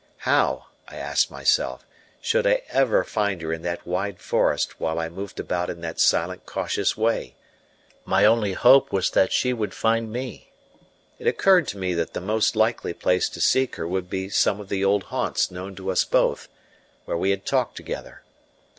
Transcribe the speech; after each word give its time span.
How, 0.25 0.65
I 0.87 0.95
asked 0.95 1.29
myself, 1.29 1.85
should 2.19 2.47
I 2.47 2.63
ever 2.69 3.03
find 3.03 3.39
her 3.43 3.53
in 3.53 3.61
that 3.61 3.85
wide 3.85 4.17
forest 4.17 4.79
while 4.79 4.97
I 4.97 5.09
moved 5.09 5.39
about 5.39 5.69
in 5.69 5.81
that 5.81 5.99
silent, 5.99 6.47
cautious 6.47 6.97
way? 6.97 7.35
My 8.03 8.25
only 8.25 8.53
hope 8.53 8.91
was 8.91 9.11
that 9.11 9.31
she 9.31 9.53
would 9.53 9.75
find 9.75 10.11
me. 10.11 10.51
It 11.19 11.27
occurred 11.27 11.67
to 11.67 11.77
me 11.77 11.93
that 11.93 12.13
the 12.13 12.19
most 12.19 12.55
likely 12.55 12.93
place 12.95 13.29
to 13.29 13.39
seek 13.39 13.75
her 13.75 13.87
would 13.87 14.09
be 14.09 14.27
some 14.29 14.59
of 14.59 14.69
the 14.69 14.83
old 14.83 15.03
haunts 15.03 15.51
known 15.51 15.75
to 15.75 15.91
us 15.91 16.03
both, 16.03 16.47
where 17.05 17.15
we 17.15 17.29
had 17.29 17.45
talked 17.45 17.77
together. 17.77 18.23